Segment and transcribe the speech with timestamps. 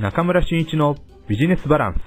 [0.00, 0.96] 中村俊一の
[1.28, 1.98] ビジネスバランス。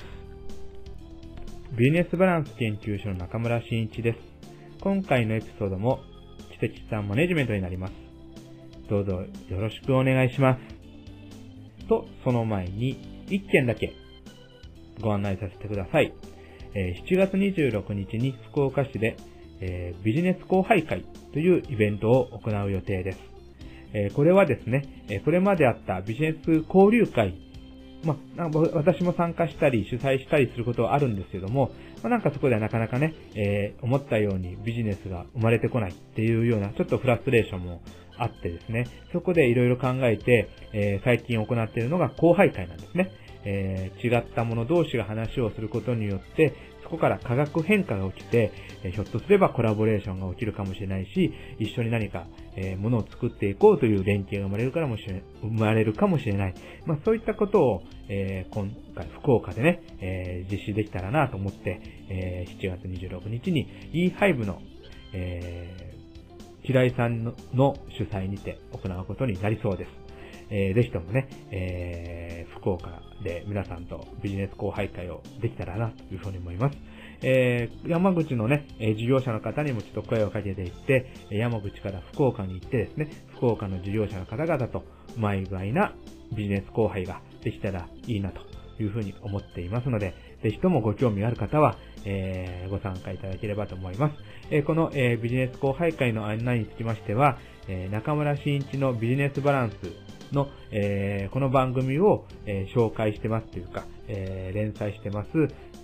[1.77, 4.20] ビジネスバランス研究所の中村俊一です。
[4.81, 6.00] 今回のエピソードも
[6.54, 7.94] 知的資産マネジメントになります。
[8.90, 11.88] どうぞよろしくお願いします。
[11.88, 13.94] と、その前に1件だけ
[14.99, 16.11] ご案内させてください。
[16.73, 19.17] 7月26日に福岡市で
[20.03, 23.19] ビジネス交配会というイベントを行う予定です。
[24.15, 27.35] これはですね、これまであったビジネス交流会
[28.04, 31.71] まあ、私も参加したり主催したりすることはあるんですけども、
[32.02, 37.81] まあ、なんかそこではなかなかね、えー、思ったようにビジネスが生まれてこないっていうような、ちょっとフラストレーションも
[38.17, 43.12] あってですね、そこでいろいろ考えて、えー、最近行っているのが後輩会なんですね。
[43.45, 48.51] えー、違った者同士が話をすることによって、そこから化学変化が起きて、
[48.83, 52.25] えひょっとすればコラボレーションが起きるかもしれないし、一緒に何か、
[52.55, 56.53] えー、ものを作っていこうという連携が生まれるからもしれ生まれるかもしれない。
[56.85, 64.62] まあそういったことを、えー、今回福岡でね、えー、実施できたらなと思って、え、7月26日に eHive の、
[65.14, 67.34] えー、平井さんの
[67.90, 70.03] 主催にて行うことになりそうです。
[70.56, 76.78] えー、ぜひともね、えー、福岡で皆さんとビジネス交配会をできたらなというふうに思います。
[77.23, 84.84] えー、山口のね、え事業者の方にもちょっと声をかけていって、山口から福岡に行ってですね、福岡の事業者の方々と
[85.18, 85.94] うまい具合な
[86.36, 88.42] ビジネス交配ができたらいいなと
[88.80, 94.16] いうふうに思っていますので、ぜひともご興味ある方は、えー、ご参加いただければと思います。
[94.52, 105.30] えー、この、えー、ビジネス交配会の案内につきましては、え中村新一のビジネスバランスの、えこの番組を、え紹介してますというか、え連載してます、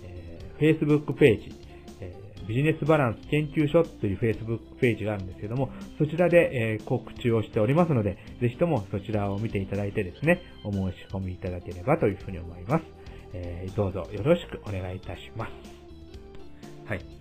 [0.02, 1.54] え Facebook ページ、
[2.00, 2.14] え
[2.46, 12.84] ビジネスバランス研究所という Facebook ページがあるんですけども、そちらで、え告知をしておりますので、ぜひともそちらを見ていただいてですね、お申し込みいただければというふうに思います。
[13.32, 15.79] え、どうぞよろしくお願いいたします。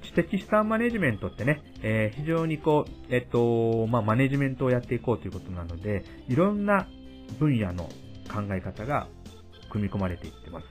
[0.10, 6.88] 知的資産マネジメントってね、えー、非常にこう、えっと、まあ、マネジメントをやっていこうということなので、いろんな
[7.40, 7.84] 分野の
[8.28, 9.08] 考え方が
[9.70, 10.66] 組み込まれていってます。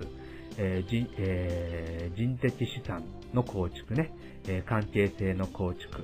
[0.61, 4.13] えー人えー、人的資産の構築ね、
[4.49, 6.03] え、関係性の構築。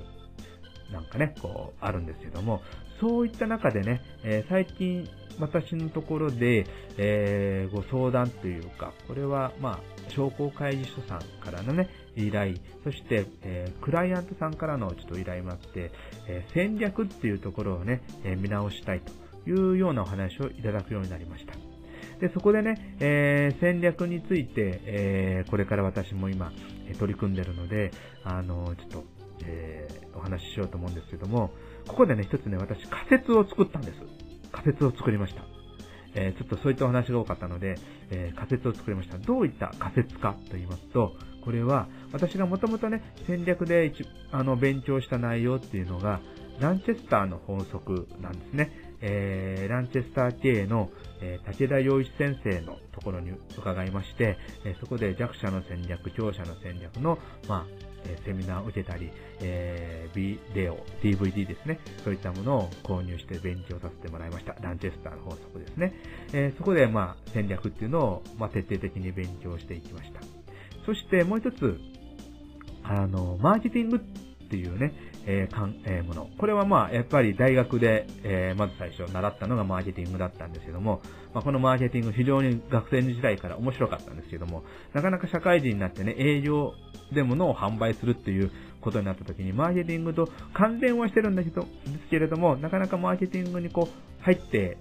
[0.91, 2.61] なんかね、こう、あるんですけども、
[3.01, 5.09] そういった中でね、え、最近
[5.39, 6.65] 私のところで、
[6.97, 15.91] えー、ご相談というか、これは、まあ、商工会議所さんからのね、依頼、そして、えー、クライアントさんからのちょっと依頼もあって、
[16.27, 21.53] えー、戦略っていうところをね、え見直したいというようなお話をいただくようになりました。
[22.19, 26.51] で、そこでね、えー、戦略について、えー、これから私も今、
[26.87, 27.91] え取り組んでるので、
[28.23, 29.03] あの、ちょっと、
[29.45, 31.51] えー、お話ししようと思うんですけども、
[31.87, 33.99] ここでね、一つね、私仮説を作ったんです。
[34.51, 35.43] 仮説を作りました。
[36.15, 37.75] えー、ちょっとそういったお話が多かったので、
[38.09, 39.17] えー、仮説を作りました。
[39.17, 41.13] どういった仮説かと言いますと、
[41.45, 43.93] これは、私がもともとね、戦略で
[44.31, 46.19] あの、勉強した内容っていうのが、
[46.59, 48.71] ランチェスターの法則なんですね。
[49.01, 50.89] えー、ランチェスター系の、
[51.21, 57.65] えー、武田洋一先生のところに伺いまして、えー、そこで弱者の戦略、強者の戦略の、まあ、
[58.07, 61.79] えセミナーを受けたり、えー、ビデオ、DVD ですね。
[62.03, 64.55] そういったものを購入して勉強させてもらいました。
[64.61, 65.93] ランチェスターの法則ですね。
[66.33, 70.44] えー、そこで、まあ、戦略っていうのを、まあ、徹底的に勉強していきました。
[70.85, 71.79] そしてもう一つ、
[72.83, 74.93] あの、マーケティングっていうね、
[75.27, 76.29] えー、かん、えー、もの。
[76.37, 81.01] これはまあ、やっぱり大学で、えー、まず最初習ったのがマーケティングだったんですけども、
[81.33, 84.63] まあ、このマーケティング非常に学生時代から面白かったんですけども、
[84.93, 86.73] なかなか社会人になってね、営業
[87.11, 88.51] で物を販売するっていう
[88.81, 91.67] ことになった時に、マーケティングと関連はしてるんだけど、で
[92.03, 94.77] すけれども、なかなかマーケティングにこう、入って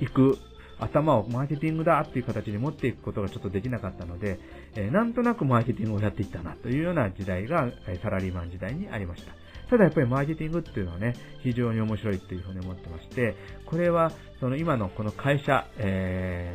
[0.00, 0.38] いく
[0.80, 4.38] 頭をマーケティングだっていう形に持っていくことがちょっとできなかったので、
[4.76, 9.32] え、なんとなくマーケティングをやっていったなというような時代が、えサラリーマン時代にありました。
[9.70, 16.54] ただやっぱりマーケティングっていうのはね、非常に面白いっていうふうに思ってまして、これは、その今のこの会社、え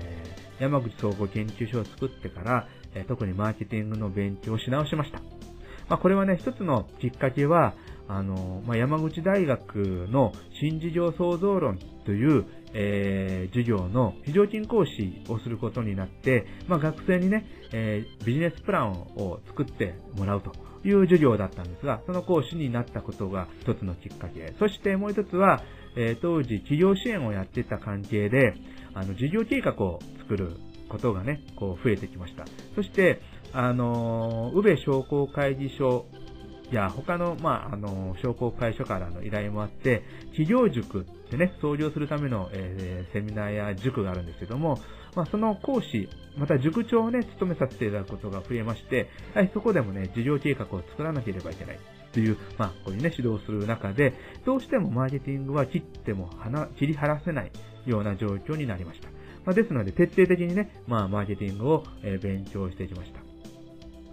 [0.59, 5.19] ー、山口総合研究所を作ってから、え、特にマーケティングの勉強をし直しました。
[5.89, 7.73] まあ、これはね、一つのきっかけは、
[8.07, 20.51] あの、まあ、山口大学の新事業創造論という、えー、授業の非常勤講師をすることになって、まあ、学生にね、えー、ビジネスプランを作ってもらうと
[20.85, 24.53] いう授業だったんですが、その講師になったことが一つのきっかけ。
[24.59, 25.61] そしてもう一つは、
[25.95, 28.55] えー、当時企業支援をやっていた関係で、
[28.93, 30.57] あの、事業計画を作る
[30.89, 32.45] ことがね、こう増えてきました。
[32.75, 33.21] そして、
[33.53, 36.05] あの、宇部商工会議所
[36.71, 44.79] や他の、まあ、あの、商工会所からの依頼もあって、企業塾ってね、創業するための、えー、セミナーや塾があるんですけども、
[45.15, 51.79] まあ、その講師、また塾長をね、務めさせていただくことが増えまして、はりそこでもね、事業計画を作らなければいけない。
[52.13, 54.13] という、まあ、こういうね、指導する中で、
[54.45, 56.29] どうしてもマーケティングは切っても
[56.77, 57.51] 切り離せない
[57.85, 59.09] ような状況になりました。
[59.45, 63.32] まあ、ですので、徹底的にね、まあ、マーケティングを、え勉強してきました。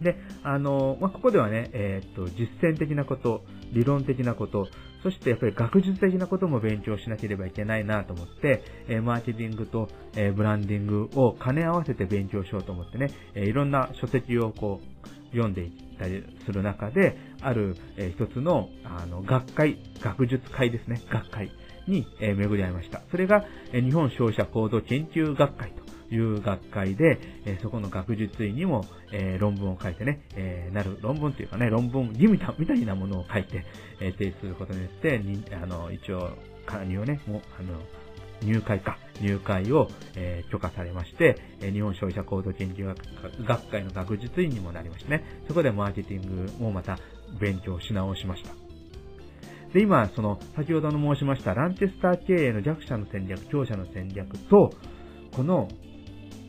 [0.01, 3.43] で、あの、まあ、ここではね、えー、っと、実践的なこと、
[3.73, 4.69] 理論的なこと、
[5.03, 21.53] そしてやっぱり学術的なことも勉強しなければいけないなと思って、えー、マーケティングと、えー、ブランディングを兼ね合わせて勉強しようと思ってね、えいろんな書籍をこう、読んでいったりする中で、ある、え一つの、あの、学会、学術会ですね、学会
[21.87, 23.03] に、え巡り合いました。
[23.11, 25.80] それが、え日本消費者行動研究学会と
[26.11, 33.65] いう学会で、えそこの学術院にも、え論文を書いてね、えなる論文というかね、論文義務みたいなものを書いて、
[34.01, 36.37] え提出することによって、にあの、一応、
[36.67, 37.81] 加入をね、もう、あの、
[38.43, 42.95] 入会か、入会を、えー、許可されまして、え、日本消費者行動研究
[43.45, 46.99] 学会の学術院にもなりましてね、そこでマーケティングをまた
[47.39, 48.51] 勉強し直しました。
[49.73, 54.73] で、今、その、先ほどの申しました、ランチェスター経営の弱者の戦略、強者の戦略と、
[55.33, 55.69] この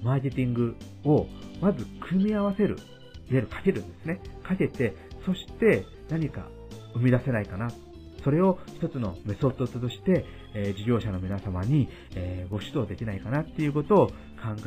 [0.03, 1.27] マーケティングを
[1.61, 2.75] まず組み合わせる。
[2.75, 4.19] いわゆるかけるんですね。
[4.43, 4.95] かけて、
[5.25, 6.47] そして何か
[6.93, 7.69] 生み出せないかな。
[8.23, 14.13] それを一つのメソッドとして、えー、事業者の皆様に、えー、ご指導できないかなっていうことを考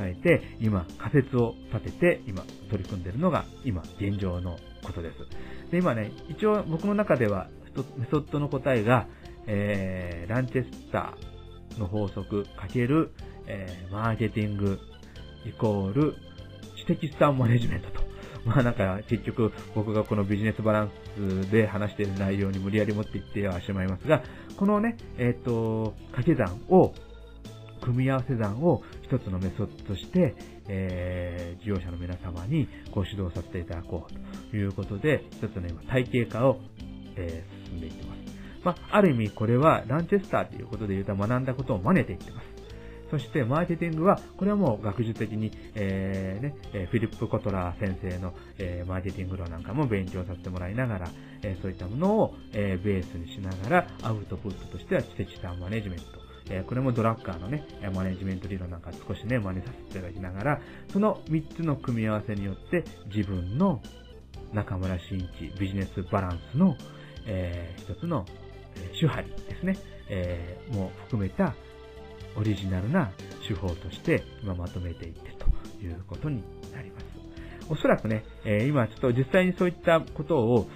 [0.00, 5.70] えて、今仮説を立てて、今取り組んでいるのが、今現状のことです。
[5.70, 7.48] で、今ね、一応僕の中では、
[7.96, 9.06] メソッドの答えが、
[9.46, 13.12] えー、ランチェスターの法則かける、
[13.46, 14.78] えー、マーケティング
[15.46, 16.14] イコール
[16.76, 18.05] 知的資産マネジメントと。
[18.44, 24.23] まあなんか結局僕がこのビジネスバランスで話している内容に無理やり持っていってはしまいますが、
[24.56, 26.93] このね、えっ、ー、と、掛け算を、
[27.81, 30.35] 組み合わせ算を一つのメソッドとして、
[30.69, 36.61] えー、事業者の皆様にご指導させていただこうということで、一つの今体系化を、
[37.17, 38.25] えー、進んでいってます。
[38.64, 42.54] まあ、ある意味これはランチェスターということで言うと学んだことを真似ていってます。
[43.11, 51.09] そして、マーケティングは、これはもう学術的に、えー、ね、えフィリップ・コトラー先生の、えー、マーケティング論なんかも勉強させてもらいながら、
[51.43, 56.05] えー、そういったものを、えベースにしながら、アウトプットとしては知的資産マネジメント、
[56.51, 57.65] えこれもドラッカーのね、
[57.95, 60.61] マネジメント理論なんか少しね、真似させていただきながら、
[60.93, 62.85] その3つの組み合わせによって、
[63.15, 63.81] 自分の
[64.53, 66.77] 中村真一ビジネスバランスの、
[67.27, 68.25] えー、一つの
[68.99, 69.77] 手張りですね、
[70.09, 71.55] えー、も含めた
[72.36, 73.12] オリジナルな
[73.46, 75.46] 手法として今まとめていってと
[75.84, 76.42] いうことに
[76.72, 77.04] なります。
[77.69, 80.69] おそらくね、え、今ちょっと実際にそういったことを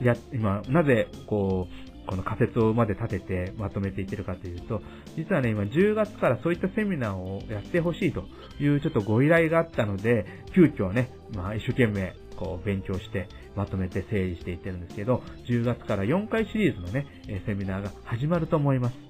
[0.00, 4.82] や、今、なぜ、こう、この仮説をまで立ててまとめていってるかというと、
[5.16, 8.24] 実はね、今10月からそういったセミナーをやってほしいと
[8.60, 17.06] いうちょっとご依頼があったので、急遽ね、まあ一生懸命こう勉強してまとめて整理していってるんですけど、10月から4回シリーズのね、
[17.46, 19.03] セミナーが始まると思います。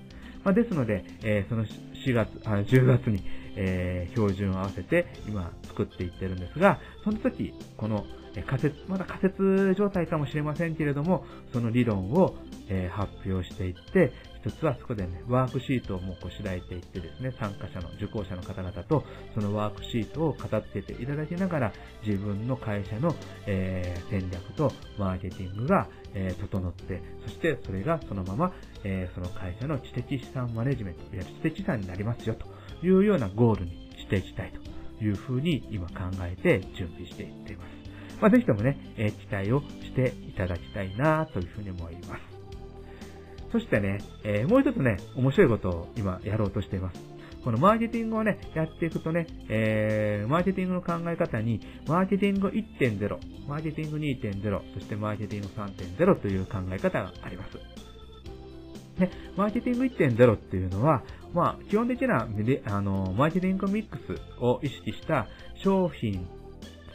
[0.45, 3.23] まあ、ですので、えー、その4月、あ10月に、
[3.57, 8.05] えー、標準を合わせて今作っていってるんですが、その時、この
[8.43, 12.35] 仮説、まだ仮説状態かもしれませんけれども、その理論を、
[12.69, 14.13] え、発表していって、
[14.45, 19.05] 一つはそこでね、ワークシートをもうこしらえていってですね、参加者の、受講者の方々と、
[19.35, 21.73] そのワークシートを片付けていただきながら、
[22.05, 23.15] 自分の会社の、
[23.47, 28.53] え、戦略とマーケティングが、え、整って、そしてそれがそのまま、
[28.85, 32.47] え、その会社の知的資産マネジメント、いわゆる知的資産になりますよ、と
[32.87, 37.84] いうようなゴールにしていきたいというふうに今考えて準備していっています。
[38.25, 42.23] まあ、ぜひともね、え期待をしていただきたいなというふうに思います。
[43.53, 46.99] そしてね、え、もう一つね、面白いことを今やろうとしています。
[47.45, 57.59] このマーケティングをね、やっていくとね、えー、マーケティングの考え方に、マーケティング1.0、マーケティング2.0、そしてマーケティング3.0という考え方があります。
[58.99, 61.03] ね、マーケティング1.0っていうのは、
[61.35, 62.27] まあ、基本的な
[62.65, 65.27] あの、マーケティングミックスを意識した
[65.57, 66.27] 商品、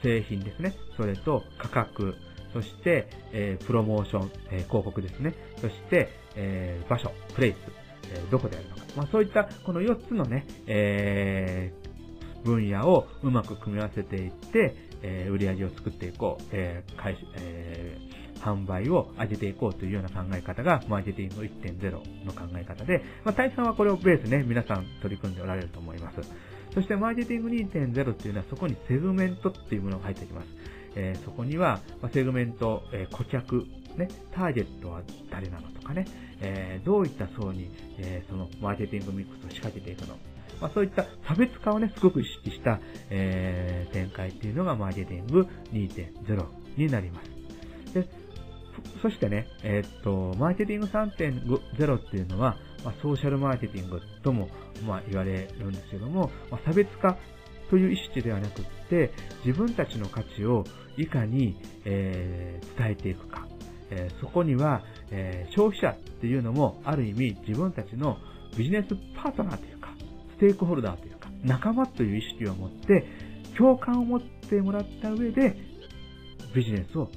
[0.01, 0.73] 製品ですね。
[0.97, 2.15] それと価格、
[2.53, 5.33] そして、えー、プロモーション、えー、広告ですね。
[5.61, 7.55] そして、えー、場所、プレイス、
[8.11, 8.81] えどこでやるのか。
[8.95, 11.71] まあ、そういったこの4つのね、え
[12.43, 17.97] 分野をうまく組み合わせていって、え売り上げを作っていこう、えー開始え
[18.39, 21.91] 販売を上げていこうというような考え方が、マーケティング1.0
[22.25, 26.21] の考え方で、まあ、大半はこれをベースね、皆さん取り組んでおられると思います。
[26.73, 30.47] そして、マーケティング2.0っていうのは、そこにセグメントっていうものが入ってきます。
[30.95, 33.65] えー、そこには、まセグメント、えー、顧客、
[33.97, 36.05] ね、ターゲットは誰なのとかね、
[36.41, 40.15] えー、どういった層に、えそのマーケティングミックスを仕掛けていくの
[40.61, 46.45] まあ、そういった差別化をね、すごく意識した、え、展開っていうのがマーケティング2.0
[46.77, 47.93] になります。
[47.93, 48.07] で
[49.01, 54.49] そしてね、えー、っと、マーケティング3.0っていうのは、まあ、ソーシャルマーケティングとも、
[54.85, 57.17] まあ、言われるんですけども、まあ、差別化
[57.69, 59.11] という意識ではなくって、
[59.45, 60.63] 自分たちの価値を
[60.97, 63.47] いかに、えー、伝えていくか。
[63.91, 68.17] えー、そこには、えー、消費者っていうのも、ある意味自分たちの
[68.55, 69.89] ビジネスパートナーというか、
[70.35, 73.05] ステークホルダーというか、仲間という意識を持って、
[73.57, 75.55] 共感を持ってもらった上で、
[76.53, 77.09] ビジネスを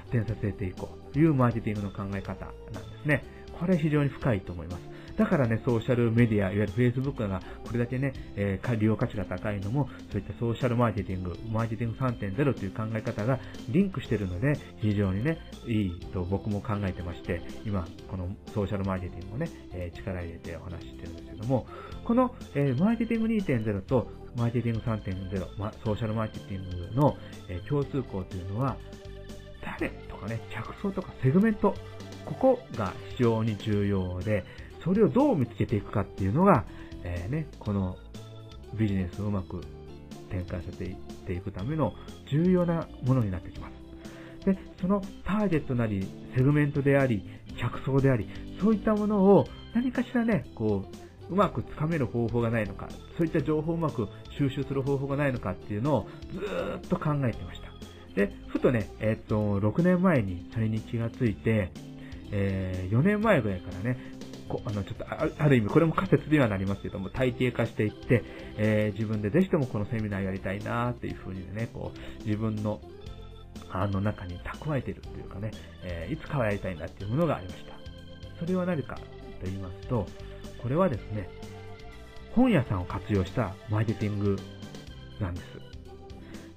[0.00, 3.24] 発展させていこうというマーケティングの考え方なんですね。
[3.58, 5.00] これ非常に深いと思います。
[5.16, 13.38] だからね、ソーシャルメディア、いわゆる Facebook がこれだけね、えー、利用価値が高いのも、そういったソーシャルマーケティング、マーケティング3.0という考え方が
[13.68, 21.66] リンクしているので、非常にね、いいと僕も考えてまして、今、このソーシャルマーケティングをね、えー、力入れてお話ししてるんですけども、
[22.04, 27.16] この、えー、マーケティング2.0とマーケティング3.0、ま、ソーシャルマーケティングの、
[27.48, 28.78] え共通項というのは、
[29.62, 31.74] 誰とかね、客層とかセグメント、
[32.24, 34.44] ここが非常に重要で、
[34.84, 36.64] それをどう見つけていくかっていうのが、
[37.04, 37.96] えー、ね、この
[38.74, 39.62] ビジネスをうまく
[40.30, 40.78] 展開させ
[41.26, 41.92] ていくための
[42.30, 44.44] 重要なものになってきます。
[44.44, 47.24] で、そのターゲットなり、セグメントであり、
[47.58, 48.28] 客層であり、
[48.60, 50.84] そういったものを何かしらね、こ
[51.30, 57.70] う、うまくつかめる方法がないのか、そういった情報をうまく収集する方法がないのかっていうのをずっと考えてました。
[58.14, 61.72] で、ふとね、えっと、6年前にそれに気がついて、
[62.30, 63.98] えー、4年前ぐらいからね、
[64.48, 68.22] こあの、ちょっとあ、ある意味、これも仮説ではなりますけども、体系化していって、
[68.58, 72.80] えー、自分でぜひともこのセミナーやりたいなっていうふうにね、こう、自分の、
[73.72, 75.52] あの中に蓄えているというかね、
[75.82, 77.72] えー、いつかはやりたいなっていうものがありました。
[78.38, 79.02] それは何かと
[79.44, 80.06] 言いますと、
[80.60, 81.30] これはですね、
[82.34, 84.36] 本屋さんを活用したマーケティング
[85.18, 85.60] なんです。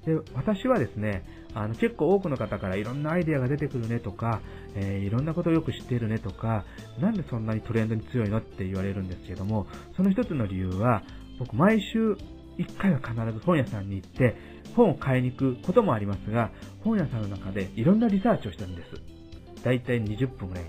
[0.05, 4.41] で、私はですね、あの、結構多くの方からいろんなアイデアが出てくるねとか、
[4.75, 6.65] えー、いろんなことをよく知っているねとか、
[6.99, 11.03] なんでそんなにトレンドに強いのって言われるんですけども、その一つの理由は、
[11.39, 12.13] 僕毎週
[12.57, 14.35] 1回は必ず本屋さんに行って、
[14.75, 16.51] 本を買いに行くこともありますが、
[16.83, 19.63] 本屋さんの中でいろんなリサーチをしてるんです。
[19.63, 20.65] だいたい20分ぐらい、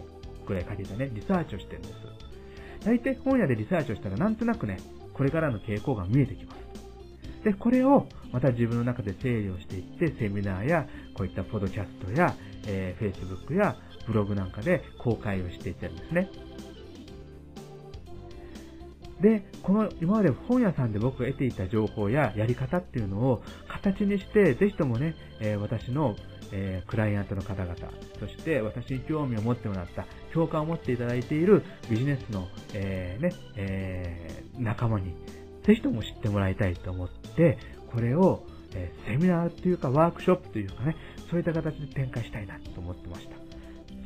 [0.47, 1.95] ぐらいかけてね、リサーチをしてるんです。
[2.85, 4.79] だいたい本屋でリサーチをしたらなんとなくね、
[5.15, 6.64] これからの傾向が見えてきます。
[7.45, 12.35] で、これをまた自分の中で整理をしていって、セミナーや、こういったポドキャストや、
[12.67, 16.31] えー、Facebook やブログなんかで公開をしていってるんですね。
[19.21, 26.17] で、この今まで本屋さんで僕が得ていた情報ややり方っていうのを形にして、ぜひともね、えー、私の、
[26.51, 27.77] えー、クライアントの方々、
[28.19, 35.15] そして私に興味を持ってもらった、共感を持っていただいているビジネスの、えー、ね、え仲間に
[35.65, 37.59] ぜひとも知ってもらいたいと思って、
[37.93, 38.45] これを、
[38.75, 40.97] えセミナーというかワークショップというかね、
[41.31, 43.37] そういった形で展開したいなと思ってました。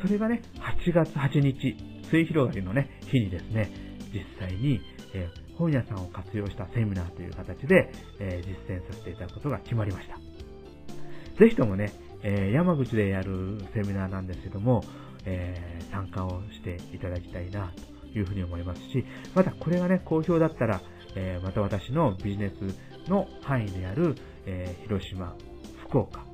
[0.06, 1.76] それがね、8月8日、
[2.10, 3.70] 末広がりのね、日にですね、
[4.12, 4.80] 実際に、
[5.14, 10.18] え本屋さんを活用したセミナーという形で、え実践させていただくことが決まりました。
[11.38, 14.84] ぜひともね、え山口でやるセミナーなんですけども、
[15.24, 17.72] え参加をしていただきたいな
[18.12, 20.80] というふうに思いますし、またこれがね、好評だったら、
[21.14, 24.14] えまた私のビジネスの範囲である、
[24.46, 25.34] え広島、
[25.82, 26.24] 福岡、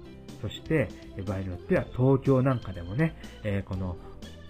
[0.43, 0.89] そして
[1.27, 3.97] 場合によっては東京なんかでもね、えこの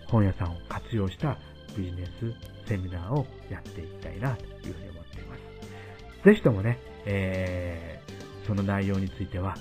[0.09, 1.39] 本屋さんを活用した
[1.77, 6.25] ビジネスセミナーをやっていきたいなというふうに思っています。
[6.25, 9.57] ぜひともね、えー、その内容については、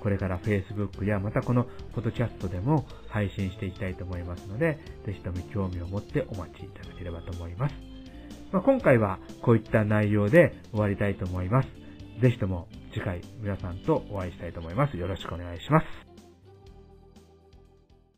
[0.00, 7.93] これから Facebook やまたこのポッドキャストでも配信していきたいと思いますので、ぜひとも興味を持ってお待ちいただければと思います。
[8.54, 11.68] まあ、今回はこういった内容で終わりたいと思います。
[12.22, 14.96] ぜひとも次回皆さんとお会いしたいと思います。
[14.96, 16.03] よろしくお願いします。